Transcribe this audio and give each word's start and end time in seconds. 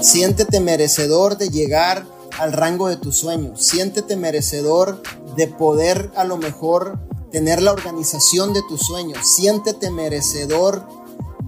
Siéntete 0.00 0.60
merecedor 0.60 1.36
de 1.36 1.50
llegar 1.50 2.06
al 2.38 2.52
rango 2.52 2.88
de 2.88 2.96
tus 2.96 3.18
sueños. 3.18 3.64
Siéntete 3.64 4.16
merecedor 4.16 5.02
de 5.36 5.46
poder 5.46 6.10
a 6.16 6.24
lo 6.24 6.36
mejor 6.36 6.98
tener 7.30 7.62
la 7.62 7.72
organización 7.72 8.52
de 8.52 8.62
tus 8.68 8.80
sueños. 8.80 9.18
Siéntete 9.36 9.90
merecedor 9.90 10.86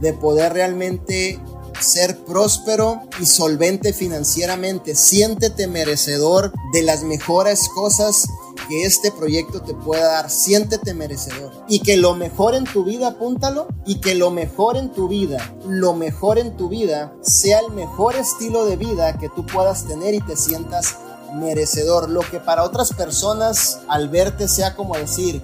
de 0.00 0.12
poder 0.12 0.52
realmente 0.52 1.40
ser 1.80 2.18
próspero 2.24 3.00
y 3.20 3.26
solvente 3.26 3.92
financieramente. 3.92 4.94
Siéntete 4.94 5.66
merecedor 5.66 6.52
de 6.72 6.82
las 6.82 7.02
mejores 7.02 7.68
cosas 7.74 8.28
que 8.72 8.84
este 8.86 9.12
proyecto 9.12 9.60
te 9.60 9.74
pueda 9.74 10.06
dar. 10.06 10.30
Siéntete 10.30 10.94
merecedor. 10.94 11.52
Y 11.68 11.80
que 11.80 11.98
lo 11.98 12.14
mejor 12.14 12.54
en 12.54 12.64
tu 12.64 12.84
vida, 12.84 13.08
apúntalo, 13.08 13.66
y 13.84 14.00
que 14.00 14.14
lo 14.14 14.30
mejor 14.30 14.78
en 14.78 14.90
tu 14.90 15.08
vida, 15.08 15.54
lo 15.66 15.92
mejor 15.92 16.38
en 16.38 16.56
tu 16.56 16.70
vida 16.70 17.12
sea 17.20 17.58
el 17.58 17.70
mejor 17.72 18.16
estilo 18.16 18.64
de 18.64 18.76
vida 18.76 19.18
que 19.18 19.28
tú 19.28 19.44
puedas 19.44 19.84
tener 19.84 20.14
y 20.14 20.22
te 20.22 20.36
sientas 20.36 20.96
merecedor. 21.34 22.08
Lo 22.08 22.20
que 22.20 22.40
para 22.40 22.64
otras 22.64 22.94
personas 22.94 23.80
al 23.88 24.08
verte 24.08 24.48
sea 24.48 24.74
como 24.74 24.96
decir, 24.96 25.42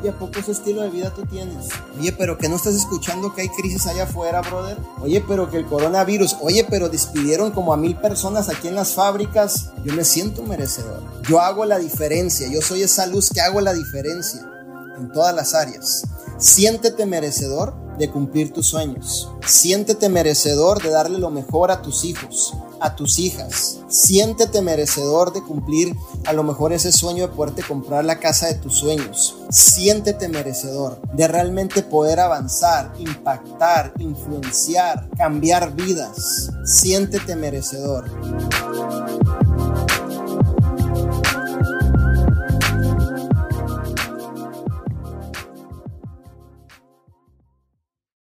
Oye, 0.00 0.10
¿a 0.10 0.18
poco 0.18 0.38
ese 0.38 0.52
estilo 0.52 0.82
de 0.82 0.90
vida 0.90 1.12
tú 1.14 1.24
tienes? 1.24 1.68
Oye, 1.98 2.12
pero 2.12 2.36
que 2.36 2.48
no 2.48 2.56
estás 2.56 2.74
escuchando 2.74 3.34
que 3.34 3.42
hay 3.42 3.48
crisis 3.48 3.86
allá 3.86 4.04
afuera, 4.04 4.42
brother. 4.42 4.76
Oye, 5.00 5.24
pero 5.26 5.50
que 5.50 5.56
el 5.56 5.66
coronavirus. 5.66 6.36
Oye, 6.42 6.66
pero 6.68 6.88
despidieron 6.88 7.50
como 7.50 7.72
a 7.72 7.76
mil 7.76 7.96
personas 7.96 8.48
aquí 8.48 8.68
en 8.68 8.74
las 8.74 8.94
fábricas. 8.94 9.70
Yo 9.84 9.94
me 9.94 10.04
siento 10.04 10.42
merecedor. 10.42 11.02
Yo 11.28 11.40
hago 11.40 11.64
la 11.64 11.78
diferencia. 11.78 12.48
Yo 12.48 12.60
soy 12.60 12.82
esa 12.82 13.06
luz 13.06 13.30
que 13.30 13.40
hago 13.40 13.60
la 13.60 13.72
diferencia 13.72 14.40
en 14.98 15.10
todas 15.12 15.34
las 15.34 15.54
áreas. 15.54 16.04
Siéntete 16.38 17.06
merecedor 17.06 17.85
de 17.98 18.10
cumplir 18.10 18.52
tus 18.52 18.66
sueños. 18.66 19.30
Siéntete 19.46 20.08
merecedor 20.08 20.82
de 20.82 20.90
darle 20.90 21.18
lo 21.18 21.30
mejor 21.30 21.70
a 21.70 21.82
tus 21.82 22.04
hijos, 22.04 22.54
a 22.80 22.94
tus 22.94 23.18
hijas. 23.18 23.80
Siéntete 23.88 24.62
merecedor 24.62 25.32
de 25.32 25.42
cumplir 25.42 25.94
a 26.26 26.32
lo 26.32 26.42
mejor 26.42 26.72
ese 26.72 26.92
sueño 26.92 27.26
de 27.26 27.34
poderte 27.34 27.62
comprar 27.62 28.04
la 28.04 28.18
casa 28.18 28.46
de 28.46 28.54
tus 28.54 28.74
sueños. 28.78 29.36
Siéntete 29.50 30.28
merecedor 30.28 31.00
de 31.12 31.28
realmente 31.28 31.82
poder 31.82 32.20
avanzar, 32.20 32.92
impactar, 32.98 33.92
influenciar, 33.98 35.08
cambiar 35.16 35.74
vidas. 35.74 36.50
Siéntete 36.64 37.36
merecedor. 37.36 38.10